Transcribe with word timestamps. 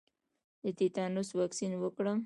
د 0.63 0.65
تیتانوس 0.77 1.29
واکسین 1.39 1.71
وکړم؟ 1.77 2.19